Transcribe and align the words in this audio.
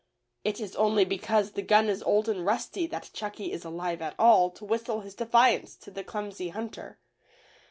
It 0.43 0.59
is 0.59 0.75
only 0.77 1.05
because 1.05 1.51
the 1.51 1.61
gun 1.61 1.87
is 1.87 2.01
old 2.01 2.27
and 2.27 2.43
rusty 2.43 2.87
that 2.87 3.11
Chucky 3.13 3.51
is 3.51 3.63
alive 3.63 4.01
at 4.01 4.15
all 4.17 4.49
to 4.49 4.65
whistle 4.65 5.01
his 5.01 5.13
defiance 5.13 5.75
to 5.75 5.91
the 5.91 6.03
clumsy 6.03 6.49
hunter. 6.49 6.97